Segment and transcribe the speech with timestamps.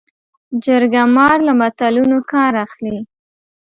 [0.63, 2.97] جرګه مار له متلونو کار اخلي